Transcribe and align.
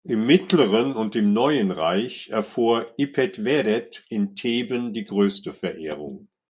Im 0.03 0.25
Mittleren- 0.25 0.95
und 0.95 1.15
im 1.15 1.31
Neuen 1.31 1.69
Reich 1.69 2.29
erfuhr 2.29 2.91
Ipet-weret 2.97 4.03
in 4.09 4.33
Theben 4.33 4.93
die 4.95 5.05
größte 5.05 5.53
Verehrung. 5.53 6.27